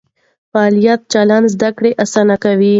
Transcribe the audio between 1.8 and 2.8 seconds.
اسانه کوي.